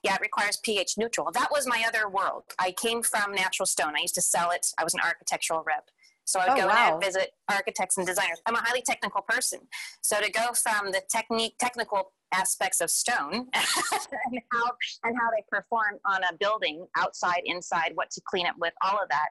[0.04, 1.30] Yeah it requires ph neutral.
[1.32, 2.44] That was my other world.
[2.58, 3.94] I came from natural stone.
[3.96, 4.66] I used to sell it.
[4.78, 5.90] I was an architectural rep
[6.26, 6.92] so I would oh, go wow.
[6.94, 8.40] and visit architects and designers.
[8.46, 9.60] I'm a highly technical person.
[10.02, 14.70] So to go from the technique, technical aspects of stone and how
[15.04, 19.00] and how they perform on a building outside inside what to clean up with all
[19.00, 19.30] of that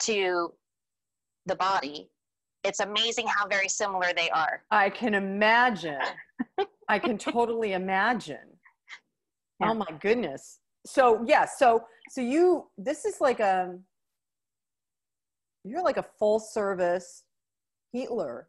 [0.00, 0.52] to
[1.46, 2.10] the body
[2.64, 6.00] it's amazing how very similar they are i can imagine
[6.88, 8.36] i can totally imagine
[9.60, 9.70] yeah.
[9.70, 13.76] oh my goodness so yeah so so you this is like a
[15.64, 17.24] you're like a full service
[17.92, 18.48] healer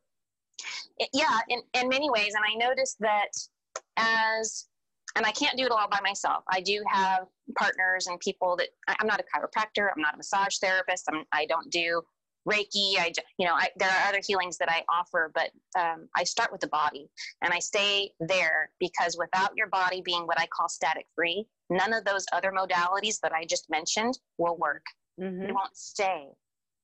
[1.14, 3.30] yeah in, in many ways and i noticed that
[3.98, 4.68] as
[5.16, 6.44] and I can't do it all by myself.
[6.50, 10.58] I do have partners and people that I'm not a chiropractor, I'm not a massage
[10.58, 12.02] therapist, I'm, I don't do
[12.50, 12.98] Reiki.
[12.98, 16.52] I, you know, I, there are other healings that I offer, but um, I start
[16.52, 17.10] with the body
[17.42, 21.94] and I stay there because without your body being what I call static free, none
[21.94, 24.84] of those other modalities that I just mentioned will work.
[25.22, 25.44] Mm-hmm.
[25.44, 26.28] It won't stay.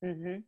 [0.03, 0.39] Mm-hmm.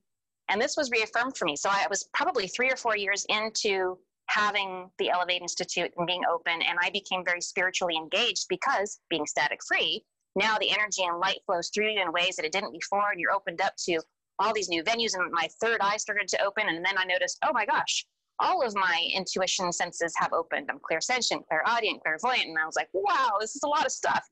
[0.50, 1.56] And this was reaffirmed for me.
[1.56, 6.24] So I was probably three or four years into having the Elevate Institute and being
[6.30, 6.62] open.
[6.62, 10.04] And I became very spiritually engaged because being static free,
[10.36, 13.12] now the energy and light flows through you in ways that it didn't before.
[13.12, 14.00] And you're opened up to
[14.40, 15.16] all these new venues.
[15.18, 16.68] And my third eye started to open.
[16.68, 18.06] And then I noticed, oh my gosh,
[18.40, 20.70] all of my intuition senses have opened.
[20.70, 22.48] I'm clairsentient, clairaudient, clairvoyant.
[22.48, 24.28] And I was like, wow, this is a lot of stuff.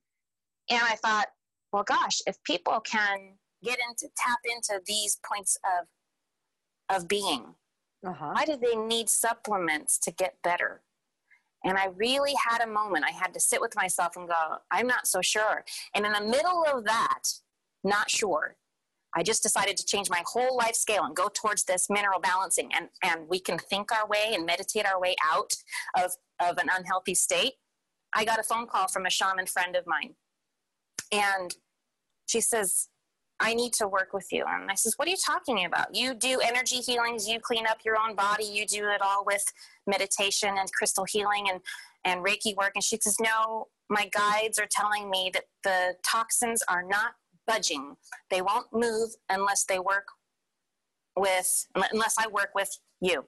[0.70, 1.28] And I thought,
[1.72, 5.88] well, gosh, if people can get into tap into these points of
[6.96, 7.56] of being
[8.06, 8.32] uh-huh.
[8.34, 10.82] Why do they need supplements to get better?
[11.66, 13.04] And I really had a moment.
[13.06, 15.66] I had to sit with myself and go, I'm not so sure.
[15.94, 17.24] And in the middle of that,
[17.84, 18.56] not sure,
[19.14, 22.70] I just decided to change my whole life scale and go towards this mineral balancing.
[22.74, 25.52] And, and we can think our way and meditate our way out
[25.98, 27.54] of, of an unhealthy state.
[28.14, 30.14] I got a phone call from a shaman friend of mine.
[31.12, 31.56] And
[32.28, 32.88] she says,
[33.40, 34.44] I need to work with you.
[34.48, 35.96] And I says, What are you talking about?
[35.96, 39.44] You do energy healings, you clean up your own body, you do it all with
[39.88, 41.62] meditation and crystal healing and,
[42.06, 42.72] and Reiki work.
[42.76, 47.14] And she says, No, my guides are telling me that the toxins are not
[47.48, 47.96] budging.
[48.30, 50.08] They won't move unless they work
[51.16, 52.70] with, unless I work with
[53.02, 53.26] you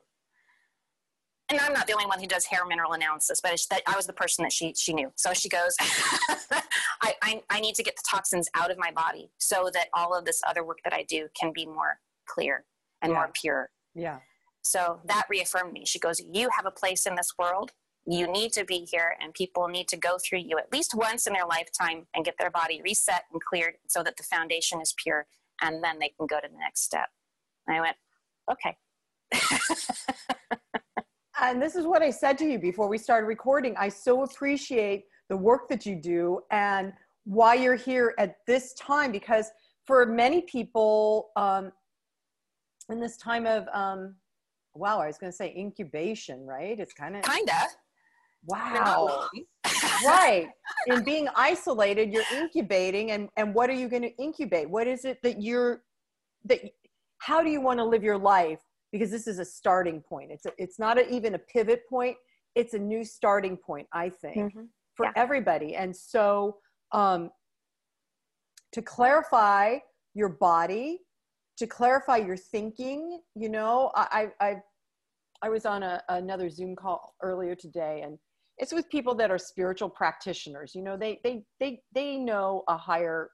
[1.51, 4.07] and I'm not the only one who does hair mineral analysis, but that I was
[4.07, 5.11] the person that she she knew.
[5.15, 5.75] So she goes,
[7.01, 10.17] I, I, I need to get the toxins out of my body so that all
[10.17, 12.65] of this other work that I do can be more clear
[13.01, 13.17] and yeah.
[13.17, 13.69] more pure.
[13.93, 14.19] Yeah.
[14.61, 15.83] So that reaffirmed me.
[15.85, 17.71] She goes, You have a place in this world.
[18.07, 21.27] You need to be here, and people need to go through you at least once
[21.27, 24.95] in their lifetime and get their body reset and cleared so that the foundation is
[24.97, 25.27] pure,
[25.61, 27.09] and then they can go to the next step.
[27.67, 27.97] And I went,
[28.51, 28.77] Okay.
[31.41, 33.75] and this is what I said to you before we started recording.
[33.77, 36.93] I so appreciate the work that you do and
[37.25, 39.47] why you're here at this time because
[39.85, 41.71] for many people, um,
[42.91, 44.15] in this time of um
[44.75, 46.79] wow i was going to say incubation right?
[46.79, 47.67] It's kind of kinda.
[48.45, 49.29] Wow.
[50.03, 50.49] Right.
[50.87, 54.67] In being isolated you're incubating and and what are you going to incubate?
[54.67, 55.83] What is it that you're
[56.45, 56.59] that
[57.19, 58.59] how do you want to live your life
[58.91, 60.31] because this is a starting point.
[60.31, 62.17] It's a, it's not a, even a pivot point.
[62.55, 64.63] It's a new starting point i think mm-hmm.
[64.95, 65.13] for yeah.
[65.15, 65.75] everybody.
[65.75, 66.57] And so
[66.91, 67.29] um
[68.73, 69.77] to clarify
[70.13, 70.99] your body
[71.57, 74.55] to clarify your thinking you know i i
[75.41, 78.17] i was on a, another zoom call earlier today and
[78.61, 80.75] it's with people that are spiritual practitioners.
[80.75, 83.31] You know they they they they know a higher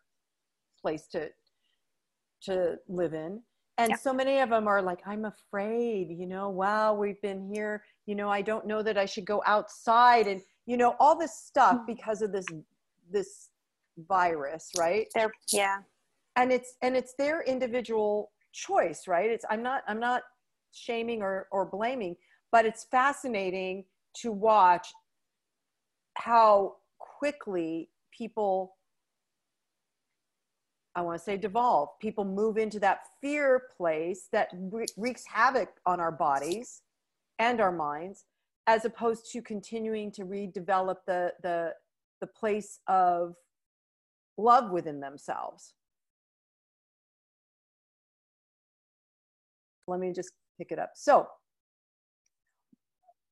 [0.82, 1.30] place to
[2.44, 3.42] to live in
[3.78, 3.96] and yeah.
[3.96, 8.16] so many of them are like i'm afraid you know wow we've been here you
[8.16, 11.78] know i don't know that i should go outside and you know all this stuff
[11.78, 11.88] mm.
[11.88, 12.46] because of this
[13.12, 13.50] this
[14.08, 15.80] virus right They're, yeah
[16.36, 20.24] and it's and it's their individual choice right it's i'm not i'm not
[20.72, 22.16] shaming or or blaming
[22.52, 23.86] but it's fascinating
[24.16, 24.88] to watch
[26.16, 28.77] how quickly people
[30.98, 31.90] I want to say devolve.
[32.00, 34.50] People move into that fear place that
[34.98, 36.82] wreaks havoc on our bodies
[37.38, 38.26] and our minds,
[38.66, 41.74] as opposed to continuing to redevelop the the
[42.20, 43.36] the place of
[44.40, 45.76] love within themselves.
[49.88, 50.94] Let me just pick it up.
[50.96, 51.28] So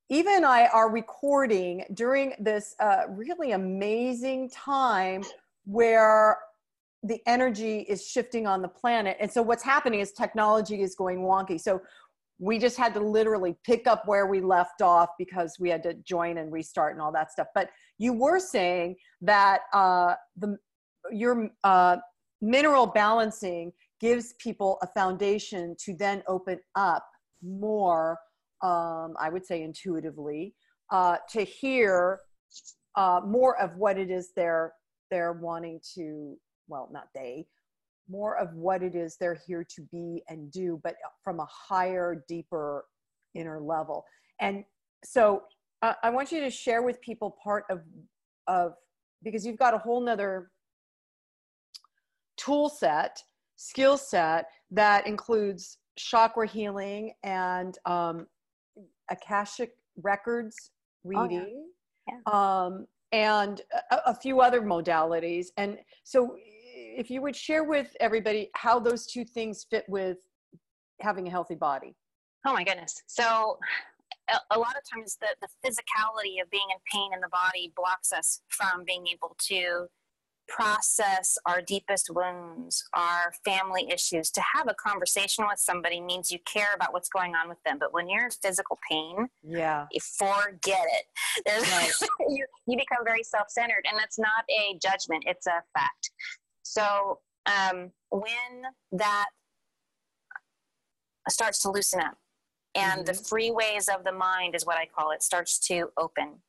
[0.09, 5.23] Eva and I are recording during this uh, really amazing time
[5.65, 6.37] where
[7.05, 9.17] the energy is shifting on the planet.
[9.19, 11.59] And so what's happening is technology is going wonky.
[11.59, 11.81] So
[12.39, 15.93] we just had to literally pick up where we left off because we had to
[15.93, 17.47] join and restart and all that stuff.
[17.53, 20.57] But you were saying that uh, the
[21.11, 21.97] your uh,
[22.41, 27.07] mineral balancing gives people a foundation to then open up
[27.41, 28.17] more
[28.61, 30.55] um, I would say intuitively,
[30.91, 32.19] uh, to hear
[32.95, 34.73] uh, more of what it is they're
[35.11, 36.37] they're wanting to.
[36.67, 37.47] Well, not they,
[38.09, 42.23] more of what it is they're here to be and do, but from a higher,
[42.27, 42.85] deeper,
[43.33, 44.05] inner level.
[44.39, 44.63] And
[45.03, 45.43] so,
[45.81, 47.81] uh, I want you to share with people part of
[48.47, 48.73] of
[49.23, 50.51] because you've got a whole nother
[52.37, 53.21] tool set
[53.55, 58.27] skill set that includes chakra healing and um,
[59.09, 60.71] Akashic Records
[61.03, 61.63] reading, oh,
[62.07, 62.13] yeah.
[62.27, 62.65] Yeah.
[62.65, 65.47] Um, and a, a, few other modalities.
[65.57, 66.35] And so,
[66.95, 70.17] if you would share with everybody how those two things fit with
[71.01, 71.95] having a healthy body.
[72.45, 73.01] Oh my goodness.
[73.07, 73.57] So,
[74.51, 78.11] a, lot of times the, the physicality of being in pain in the body blocks
[78.11, 79.85] us from being able to
[80.47, 86.39] process our deepest wounds, our family issues, to have a conversation with somebody means you
[86.45, 87.77] care about what's going on with them.
[87.79, 91.05] But when you're in physical pain, yeah, you forget it.
[91.47, 91.91] Right.
[92.29, 96.11] you, you become very self centered, and that's not a judgment, it's a fact.
[96.65, 99.27] So um, when that
[101.29, 102.17] starts to loosen up,
[102.73, 103.05] and mm-hmm.
[103.05, 106.41] the freeways of the mind is what I call it, starts to open,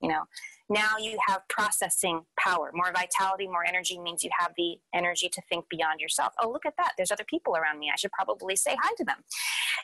[0.00, 0.24] you know
[0.70, 2.70] now you have processing power.
[2.72, 6.32] More vitality more energy means you have the energy to think beyond yourself.
[6.40, 6.92] Oh look at that.
[6.96, 7.90] There's other people around me.
[7.92, 9.16] I should probably say hi to them.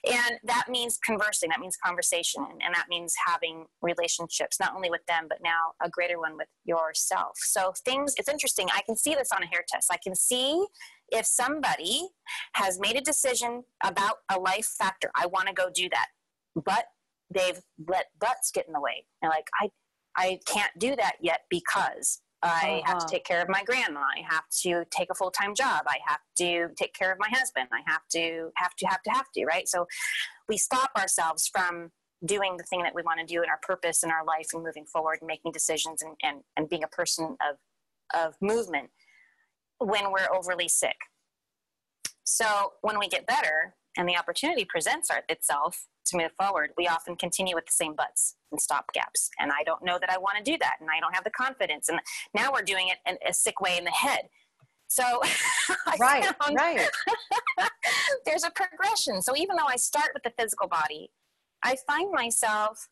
[0.05, 1.48] And that means conversing.
[1.48, 2.46] That means conversation.
[2.64, 6.48] And that means having relationships not only with them but now a greater one with
[6.64, 7.33] yourself.
[7.35, 8.68] So things it's interesting.
[8.72, 9.88] I can see this on a hair test.
[9.92, 10.64] I can see
[11.11, 12.09] if somebody
[12.55, 15.11] has made a decision about a life factor.
[15.16, 16.07] I want to go do that.
[16.55, 16.87] But
[17.35, 19.05] they've let buts get in the way.
[19.20, 19.68] And like i
[20.16, 22.92] I can't do that yet because I uh-huh.
[22.92, 23.07] have to uh-huh.
[23.09, 24.00] take care of my grandma.
[24.00, 25.85] I have to take a full time job.
[25.87, 27.68] I have to take care of my husband.
[27.72, 29.68] I have to, have to, have to, have to, right?
[29.68, 29.87] So
[30.48, 31.90] we stop ourselves from
[32.24, 34.62] doing the thing that we want to do in our purpose in our life and
[34.62, 37.57] moving forward and making decisions and, and, and being a person of,
[38.18, 38.90] of movement
[39.79, 40.96] when we're overly sick.
[42.24, 47.16] So when we get better and the opportunity presents itself, to move forward, we often
[47.16, 49.30] continue with the same buts and stop gaps.
[49.38, 50.76] And I don't know that I want to do that.
[50.80, 51.88] And I don't have the confidence.
[51.88, 52.00] And
[52.34, 54.28] now we're doing it in a sick way in the head.
[54.88, 55.20] So
[56.00, 56.88] right, right.
[58.24, 59.20] there's a progression.
[59.20, 61.10] So even though I start with the physical body,
[61.62, 62.88] I find myself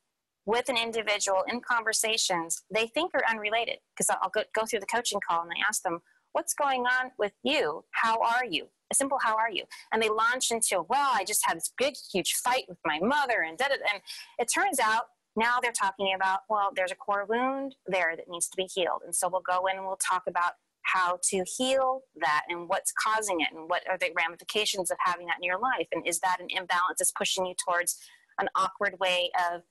[0.46, 4.86] with an individual in conversations they think are unrelated because I'll go, go through the
[4.86, 6.00] coaching call and I ask them,
[6.32, 7.84] what's going on with you?
[7.92, 8.66] How are you?
[8.94, 9.64] Simple how are you?
[9.92, 13.42] And they launch into, well, I just had this big, huge fight with my mother
[13.46, 14.02] and da And
[14.38, 15.04] it turns out
[15.36, 19.02] now they're talking about, well, there's a core wound there that needs to be healed.
[19.04, 20.52] And so we'll go in and we'll talk about
[20.82, 25.26] how to heal that and what's causing it and what are the ramifications of having
[25.26, 27.98] that in your life and is that an imbalance that's pushing you towards
[28.38, 29.62] an awkward way of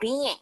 [0.00, 0.36] being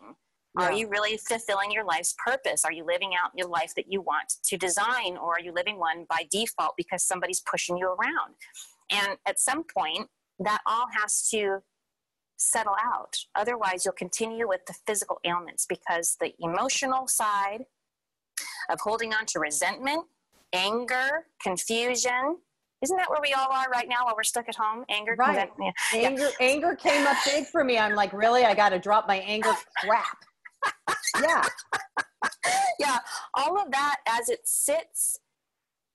[0.58, 0.66] yeah.
[0.66, 4.00] are you really fulfilling your life's purpose are you living out your life that you
[4.00, 8.34] want to design or are you living one by default because somebody's pushing you around
[8.90, 11.58] and at some point that all has to
[12.36, 17.64] settle out otherwise you'll continue with the physical ailments because the emotional side
[18.70, 20.04] of holding on to resentment,
[20.52, 22.38] anger, confusion.
[22.82, 24.84] Isn't that where we all are right now while we're stuck at home?
[24.90, 25.48] Anger, right?
[25.58, 25.70] Yeah.
[25.94, 26.46] Anger, yeah.
[26.46, 27.78] anger came up big for me.
[27.78, 28.44] I'm like, really?
[28.44, 30.18] I got to drop my anger crap.
[31.22, 31.42] Yeah,
[32.78, 32.98] yeah.
[33.34, 35.18] All of that as it sits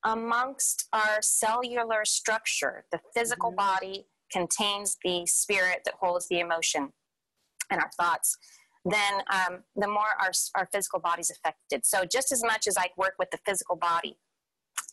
[0.05, 3.57] amongst our cellular structure, the physical mm-hmm.
[3.57, 6.89] body contains the spirit that holds the emotion
[7.71, 8.37] and our thoughts
[8.85, 11.85] then um, the more our, our physical body's affected.
[11.85, 14.17] So just as much as I work with the physical body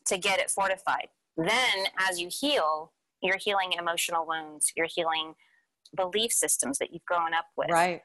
[0.07, 5.35] to get it fortified, then as you heal, you're healing emotional wounds, you're healing
[5.97, 7.71] belief systems that you've grown up with.
[7.71, 8.03] Right.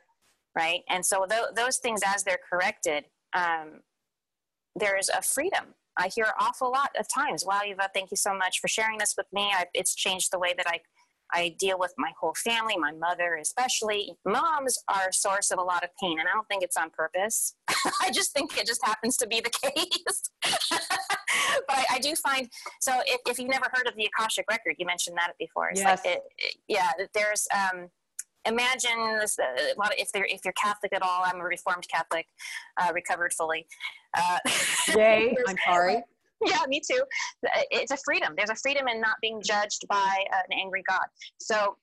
[0.55, 0.81] Right.
[0.89, 3.81] And so th- those things, as they're corrected, um,
[4.75, 5.75] there's a freedom.
[5.97, 8.97] I hear an awful lot of times, wow, Eva, thank you so much for sharing
[8.97, 9.51] this with me.
[9.53, 10.79] I, it's changed the way that I
[11.33, 14.15] I deal with my whole family, my mother especially.
[14.25, 16.89] Moms are a source of a lot of pain, and I don't think it's on
[16.89, 17.55] purpose.
[18.01, 20.31] I just think it just happens to be the case.
[20.71, 22.49] but I, I, do find
[22.81, 25.69] so if, if, you've never heard of the Akashic record, you mentioned that before.
[25.69, 26.01] It's yes.
[26.03, 27.87] like it, it, yeah, there's um,
[28.45, 31.23] imagine this, uh, if they're if you're Catholic at all.
[31.25, 32.27] I'm a Reformed Catholic,
[32.81, 33.67] uh, recovered fully.
[34.17, 34.37] Uh,
[34.95, 35.35] Yay!
[35.47, 36.03] I'm sorry.
[36.45, 37.01] yeah, me too.
[37.69, 38.33] It's a freedom.
[38.35, 41.05] There's a freedom in not being judged by an angry God.
[41.39, 41.77] So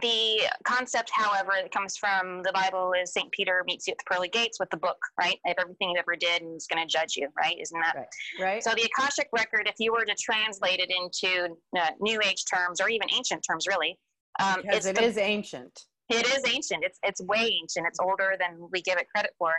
[0.00, 3.30] the concept, however, that comes from the Bible is St.
[3.32, 5.38] Peter meets you at the pearly gates with the book, right?
[5.46, 7.56] Of everything you ever did and he's going to judge you, right?
[7.60, 8.06] Isn't that right?
[8.40, 8.64] right?
[8.64, 12.80] So the Akashic record, if you were to translate it into uh, New Age terms
[12.80, 13.98] or even ancient terms, really,
[14.40, 15.86] um, because it the, is ancient.
[16.10, 16.84] It is ancient.
[16.84, 17.86] It's it's way ancient.
[17.86, 19.52] It's older than we give it credit for.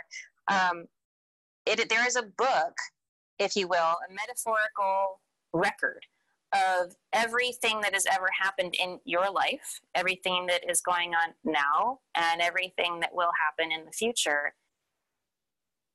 [0.48, 0.84] Um,
[1.66, 2.76] it, there is a book
[3.38, 5.20] if you will, a metaphorical
[5.52, 6.00] record
[6.54, 11.98] of everything that has ever happened in your life, everything that is going on now,
[12.14, 14.54] and everything that will happen in the future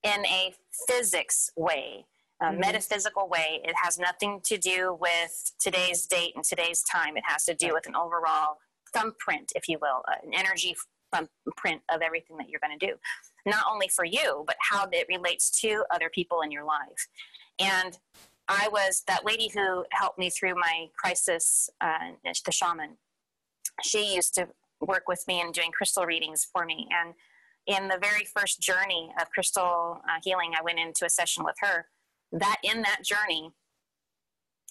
[0.04, 0.54] in a
[0.88, 2.06] physics way,
[2.42, 2.60] a mm-hmm.
[2.60, 3.62] metaphysical way.
[3.64, 7.18] It has nothing to do with today's date and today's time.
[7.18, 8.58] It has to do with an overall
[8.94, 10.76] thumbprint, if you will, an energy
[11.14, 12.94] thumbprint of everything that you're going to do.
[13.46, 17.08] Not only for you, but how it relates to other people in your life.
[17.60, 17.98] And
[18.48, 22.98] I was that lady who helped me through my crisis, uh, the shaman.
[23.84, 24.48] She used to
[24.82, 26.88] work with me and doing crystal readings for me.
[26.92, 27.14] And
[27.68, 31.56] in the very first journey of crystal uh, healing, I went into a session with
[31.60, 31.88] her.
[32.32, 33.52] That in that journey,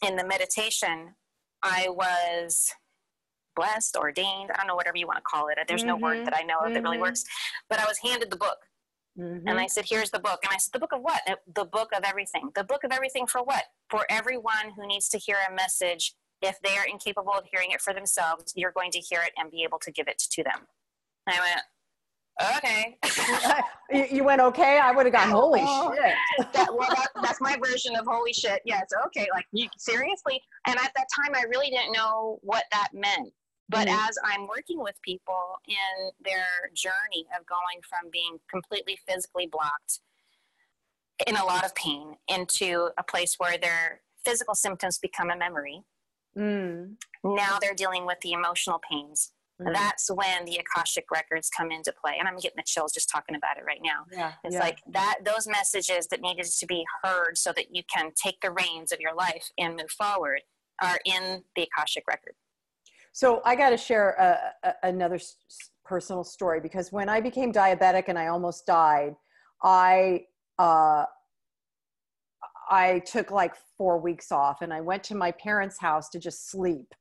[0.03, 1.15] in the meditation,
[1.63, 2.73] I was
[3.57, 4.51] blessed, ordained.
[4.53, 5.59] I don't know whatever you want to call it.
[5.67, 5.89] There's mm-hmm.
[5.89, 6.25] no word mm-hmm.
[6.25, 6.75] that I know of mm-hmm.
[6.75, 7.03] that really mm-hmm.
[7.03, 7.25] works.
[7.69, 8.59] But I was handed the book
[9.19, 9.49] Mm-hmm.
[9.49, 10.41] And I said, Here's the book.
[10.43, 11.21] And I said, The book of what?
[11.55, 12.51] The book of everything.
[12.55, 13.65] The book of everything for what?
[13.89, 16.15] For everyone who needs to hear a message.
[16.43, 19.51] If they are incapable of hearing it for themselves, you're going to hear it and
[19.51, 20.67] be able to give it to them.
[21.27, 22.97] And I went,
[23.93, 24.09] okay.
[24.15, 24.79] you went okay.
[24.79, 26.15] I would have gone holy oh, shit.
[26.55, 28.63] that, well, that, that's my version of holy shit.
[28.65, 29.29] Yes, okay.
[29.35, 30.41] Like you seriously.
[30.67, 33.29] And at that time, I really didn't know what that meant.
[33.71, 34.09] But mm-hmm.
[34.09, 40.01] as I'm working with people in their journey of going from being completely physically blocked
[41.27, 45.83] in a lot of pain into a place where their physical symptoms become a memory,
[46.37, 46.95] mm.
[47.23, 49.33] now they're dealing with the emotional pains.
[49.63, 49.73] Mm.
[49.73, 52.17] That's when the Akashic records come into play.
[52.19, 54.05] And I'm getting the chills just talking about it right now.
[54.11, 54.61] Yeah, it's yeah.
[54.61, 58.51] like that those messages that needed to be heard so that you can take the
[58.51, 60.41] reins of your life and move forward
[60.83, 62.35] are in the Akashic record.
[63.13, 65.37] So I got to share a, a, another s-
[65.85, 69.15] personal story because when I became diabetic and I almost died,
[69.63, 70.25] I
[70.59, 71.05] uh,
[72.71, 76.51] I took like four weeks off and I went to my parents' house to just
[76.51, 76.95] sleep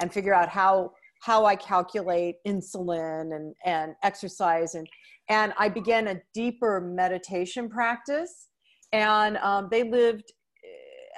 [0.00, 0.92] and figure out how
[1.22, 4.88] how I calculate insulin and and exercise and
[5.28, 8.48] and I began a deeper meditation practice.
[8.92, 10.32] And um, they lived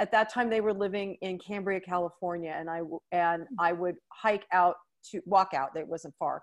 [0.02, 2.80] at that time they were living in Cambria, California, and I
[3.12, 4.74] and I would hike out
[5.12, 5.70] to walk out.
[5.76, 6.42] It wasn't far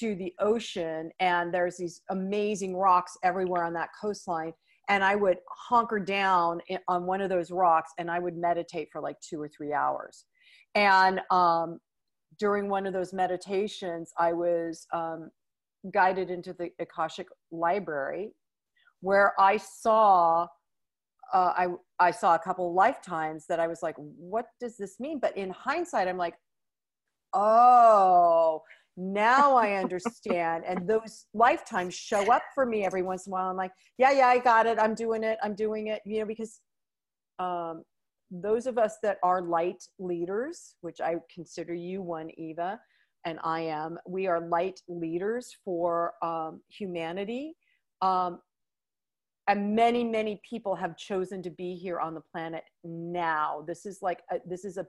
[0.00, 4.52] to the ocean, and there's these amazing rocks everywhere on that coastline.
[4.88, 9.00] And I would hunker down on one of those rocks, and I would meditate for
[9.00, 10.24] like two or three hours.
[10.74, 11.78] And um,
[12.40, 15.30] during one of those meditations, I was um,
[15.92, 18.32] guided into the Akashic Library,
[19.00, 20.48] where I saw
[21.32, 21.66] uh, I
[21.98, 25.18] I saw a couple lifetimes that I was like, what does this mean?
[25.18, 26.34] But in hindsight, I'm like,
[27.32, 28.62] oh,
[28.96, 30.64] now I understand.
[30.66, 33.50] and those lifetimes show up for me every once in a while.
[33.50, 34.78] I'm like, yeah, yeah, I got it.
[34.78, 35.38] I'm doing it.
[35.42, 36.00] I'm doing it.
[36.06, 36.60] You know, because
[37.38, 37.82] um,
[38.30, 42.80] those of us that are light leaders, which I consider you one, Eva,
[43.24, 47.54] and I am, we are light leaders for um, humanity.
[48.00, 48.40] Um,
[49.48, 53.64] and many, many people have chosen to be here on the planet now.
[53.66, 54.86] This is like, a, this is a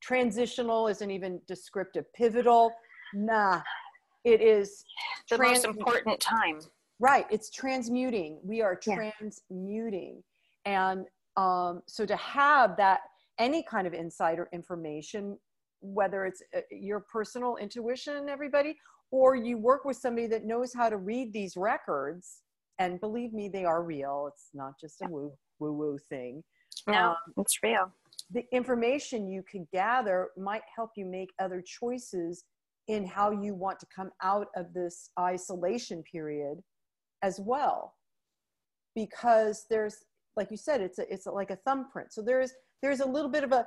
[0.00, 2.72] transitional, isn't even descriptive, pivotal.
[3.14, 3.60] Nah,
[4.24, 4.84] it is
[5.30, 6.60] the trans- most important time.
[6.98, 8.38] Right, it's transmuting.
[8.44, 10.22] We are transmuting.
[10.64, 10.92] Yeah.
[10.92, 11.06] And
[11.36, 13.00] um, so to have that,
[13.38, 15.36] any kind of insider information,
[15.80, 18.76] whether it's uh, your personal intuition, everybody,
[19.10, 22.42] or you work with somebody that knows how to read these records,
[22.82, 24.28] and believe me, they are real.
[24.32, 26.42] It's not just a woo woo woo thing.
[26.88, 27.92] No, um, it's real.
[28.30, 32.44] The information you can gather might help you make other choices
[32.88, 36.58] in how you want to come out of this isolation period
[37.22, 37.94] as well
[38.94, 40.04] because there's
[40.34, 42.12] like you said, it's a, it's a, like a thumbprint.
[42.12, 42.52] So there's
[42.82, 43.66] there's a little bit of a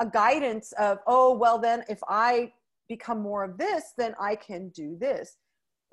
[0.00, 2.52] a guidance of oh well then if I
[2.88, 5.36] become more of this then I can do this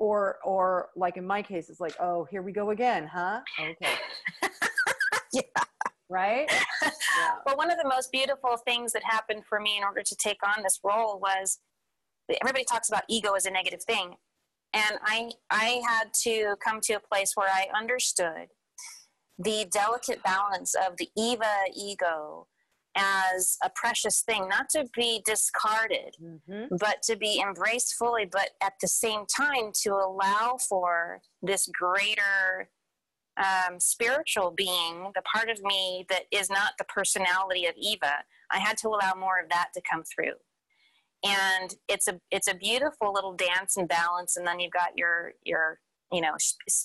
[0.04, 3.40] or or like in my case it's like oh here we go again huh?
[3.60, 3.94] Okay.
[5.36, 5.42] Yeah.
[6.10, 6.48] Right?
[6.84, 6.90] Yeah.
[7.46, 10.38] well one of the most beautiful things that happened for me in order to take
[10.46, 11.60] on this role was
[12.40, 14.14] everybody talks about ego as a negative thing.
[14.74, 18.48] And i i had to come to a place where i understood
[19.40, 22.48] the delicate balance of the Eva ego
[22.96, 26.76] as a precious thing, not to be discarded, mm-hmm.
[26.80, 32.70] but to be embraced fully, but at the same time to allow for this greater
[33.38, 38.24] um, spiritual being, the part of me that is not the personality of Eva.
[38.52, 40.34] I had to allow more of that to come through.
[41.26, 45.32] And it's a it's a beautiful little dance and balance, and then you've got your
[45.44, 45.80] your
[46.12, 46.36] you know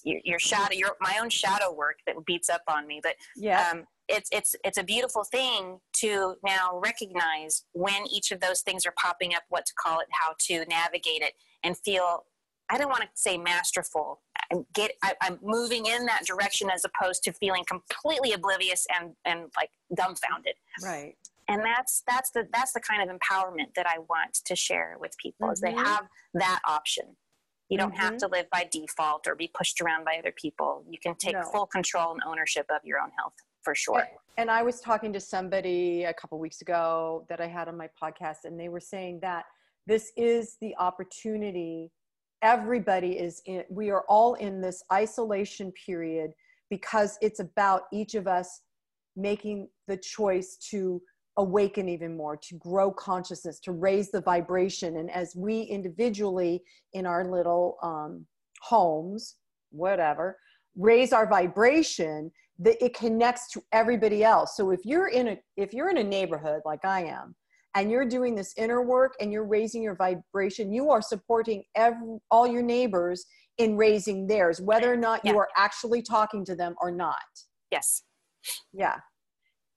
[0.05, 3.71] your, your shadow your my own shadow work that beats up on me but yeah
[3.73, 8.87] um, it's it's it's a beautiful thing to now recognize when each of those things
[8.87, 12.25] are popping up what to call it how to navigate it and feel
[12.71, 14.21] i don't want to say masterful
[14.75, 19.51] get I, i'm moving in that direction as opposed to feeling completely oblivious and and
[19.57, 21.15] like dumbfounded right
[21.49, 25.17] and that's that's the that's the kind of empowerment that i want to share with
[25.19, 25.53] people mm-hmm.
[25.53, 25.85] is they mm-hmm.
[25.85, 27.05] have that option
[27.69, 28.01] you don't mm-hmm.
[28.01, 30.83] have to live by default or be pushed around by other people.
[30.89, 31.43] You can take no.
[31.53, 33.35] full control and ownership of your own health
[33.69, 33.99] for sure.
[33.99, 34.09] And,
[34.39, 37.91] and I was talking to somebody a couple weeks ago that I had on my
[38.03, 39.45] podcast, and they were saying that
[39.87, 41.91] this is the opportunity.
[42.41, 46.31] Everybody is in, we are all in this isolation period
[46.71, 48.63] because it's about each of us
[49.17, 51.03] making the choice to
[51.37, 54.97] awaken even more, to grow consciousness, to raise the vibration.
[54.97, 56.63] And as we individually
[56.95, 58.25] in our little um,
[58.63, 59.37] homes,
[59.71, 60.39] whatever,
[60.75, 64.57] raise our vibration, that it connects to everybody else.
[64.57, 67.35] So if you're in a if you're in a neighborhood like I am,
[67.75, 72.19] and you're doing this inner work and you're raising your vibration, you are supporting every,
[72.31, 73.25] all your neighbors
[73.59, 75.33] in raising theirs, whether or not yeah.
[75.33, 77.17] you are actually talking to them or not.
[77.71, 78.03] Yes.
[78.73, 78.99] Yeah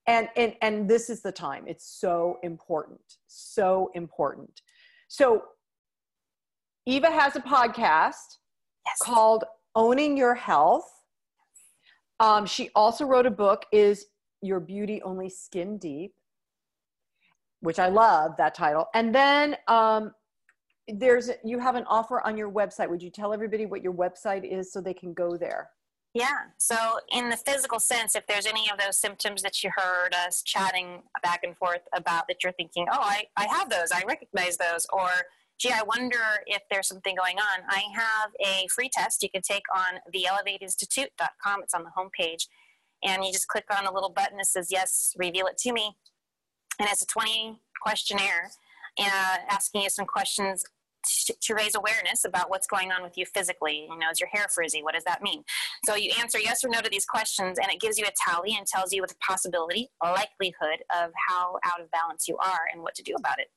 [0.06, 4.62] and and and this is the time it's so important so important
[5.08, 5.42] so
[6.86, 8.38] eva has a podcast
[8.86, 8.98] yes.
[9.00, 10.90] called owning your health
[12.22, 14.06] um, she also wrote a book is
[14.40, 16.14] your beauty only skin deep?
[17.60, 18.86] Which i love that title.
[18.94, 20.12] And then um,
[20.88, 22.88] there's you have an offer on your website.
[22.88, 25.70] Would you tell everybody what your website is so they can go there?
[26.14, 26.36] Yeah.
[26.58, 26.76] So,
[27.10, 31.02] in the physical sense, if there's any of those symptoms that you heard us chatting
[31.22, 34.86] back and forth about that you're thinking, oh, I, I have those, I recognize those,
[34.92, 35.08] or
[35.62, 39.42] gee, I wonder if there's something going on, I have a free test you can
[39.42, 41.62] take on theelevateinstitute.com.
[41.62, 42.48] It's on the homepage.
[43.04, 45.96] And you just click on a little button that says, yes, reveal it to me.
[46.80, 48.50] And it's a 20 questionnaire
[48.98, 50.64] uh, asking you some questions
[51.40, 53.86] to raise awareness about what's going on with you physically.
[53.88, 54.82] You know, is your hair frizzy?
[54.82, 55.42] What does that mean?
[55.84, 58.54] So you answer yes or no to these questions, and it gives you a tally
[58.56, 62.82] and tells you with a possibility, likelihood of how out of balance you are and
[62.82, 63.48] what to do about it.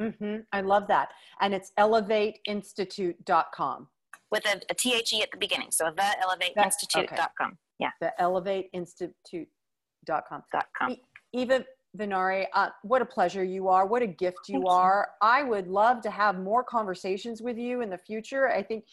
[0.00, 0.36] Mm-hmm.
[0.52, 1.08] I love that.
[1.40, 3.88] And it's elevateinstitute.com.
[4.30, 5.70] With a, a THE at the beginning.
[5.70, 7.28] So the elevateinstitute.com.
[7.40, 7.50] Okay.
[7.78, 7.90] Yeah.
[8.00, 9.46] The elevateinstitute.com.
[10.06, 10.24] Dot
[10.78, 10.96] com.
[11.34, 11.64] Eva,
[11.98, 13.86] Venari, uh, what a pleasure you are.
[13.86, 15.08] What a gift you Thank are.
[15.22, 15.28] You.
[15.28, 18.48] I would love to have more conversations with you in the future.
[18.48, 18.84] I think,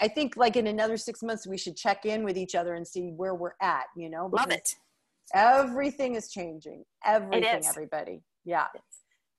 [0.00, 2.86] I think like in another six months, we should check in with each other and
[2.86, 4.30] see where we're at, you know?
[4.32, 4.68] Love it.
[5.32, 6.84] Everything is changing.
[7.04, 8.22] Everything, everybody.
[8.44, 8.66] Yeah.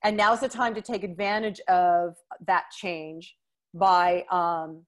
[0.05, 3.35] And now's the time to take advantage of that change
[3.73, 4.83] by um,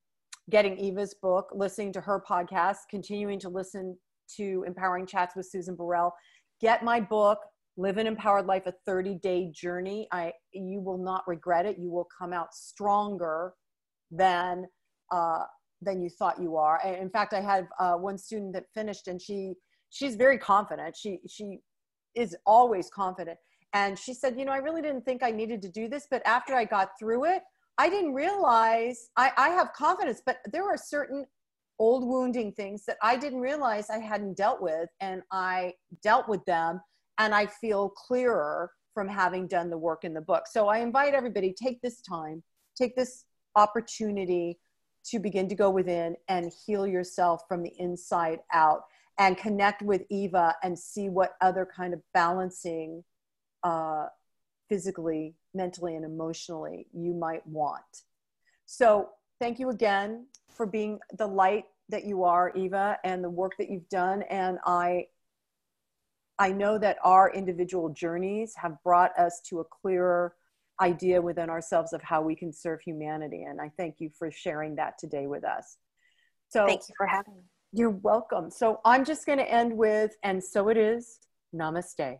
[0.51, 3.97] getting Eva's book, listening to her podcast, continuing to listen
[4.35, 6.13] to Empowering Chats with Susan Burrell.
[6.61, 7.39] Get my book,
[7.77, 10.07] Live an Empowered Life, a 30 day journey.
[10.11, 11.79] I, you will not regret it.
[11.79, 13.53] You will come out stronger
[14.11, 14.67] than,
[15.11, 15.45] uh,
[15.81, 16.79] than you thought you are.
[16.85, 19.55] In fact, I had uh, one student that finished and she,
[19.89, 20.95] she's very confident.
[20.95, 21.57] She, she
[22.13, 23.39] is always confident.
[23.77, 26.25] And she said, you know, I really didn't think I needed to do this, but
[26.25, 27.43] after I got through it,
[27.77, 31.27] I didn't realize I, I have confidence, but there are certain
[31.77, 36.43] old wounding things that I didn't realize I hadn't dealt with, and I dealt with
[36.45, 36.81] them,
[37.19, 40.45] and I feel clearer from having done the work in the book.
[40.47, 42.41] So I invite everybody take this time,
[42.75, 43.25] take this
[43.55, 44.57] opportunity
[45.11, 48.81] to begin to go within and heal yourself from the inside out
[49.19, 53.03] and connect with Eva and see what other kind of balancing
[53.63, 54.07] uh,
[54.69, 58.03] physically, mentally, and emotionally you might want.
[58.65, 63.53] So, thank you again for being the light that you are, Eva, and the work
[63.57, 64.23] that you've done.
[64.23, 65.07] And I,
[66.37, 70.35] I know that our individual journeys have brought us to a clearer
[70.81, 73.43] idea within ourselves of how we can serve humanity.
[73.43, 75.77] And I thank you for sharing that today with us.
[76.49, 77.43] So, thank you for having me.
[77.73, 78.51] You're welcome.
[78.51, 81.19] So, I'm just going to end with, and so it is,
[81.55, 82.19] namaste.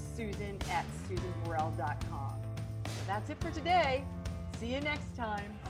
[0.15, 2.35] susan at susanburrell.com.
[2.85, 4.03] So that's it for today.
[4.59, 5.60] See you next time.